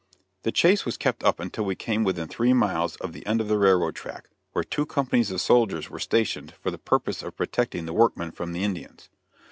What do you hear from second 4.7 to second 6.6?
companies of soldiers were stationed